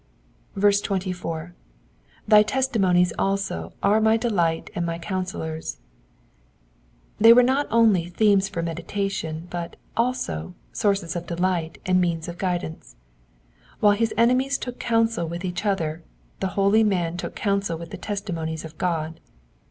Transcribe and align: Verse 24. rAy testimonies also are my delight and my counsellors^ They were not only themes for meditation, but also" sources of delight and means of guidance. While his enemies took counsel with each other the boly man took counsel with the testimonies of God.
Verse 0.55 0.81
24. 0.81 1.53
rAy 2.27 2.43
testimonies 2.47 3.13
also 3.19 3.71
are 3.83 4.01
my 4.01 4.17
delight 4.17 4.71
and 4.73 4.83
my 4.83 4.97
counsellors^ 4.97 5.77
They 7.19 7.31
were 7.33 7.43
not 7.43 7.67
only 7.69 8.07
themes 8.09 8.49
for 8.49 8.63
meditation, 8.63 9.45
but 9.51 9.75
also" 9.95 10.55
sources 10.71 11.15
of 11.15 11.27
delight 11.27 11.77
and 11.85 12.01
means 12.01 12.27
of 12.27 12.39
guidance. 12.39 12.95
While 13.79 13.93
his 13.93 14.11
enemies 14.17 14.57
took 14.57 14.79
counsel 14.79 15.27
with 15.27 15.45
each 15.45 15.67
other 15.67 16.01
the 16.39 16.47
boly 16.57 16.83
man 16.83 17.15
took 17.15 17.35
counsel 17.35 17.77
with 17.77 17.91
the 17.91 17.97
testimonies 17.97 18.65
of 18.65 18.79
God. 18.79 19.19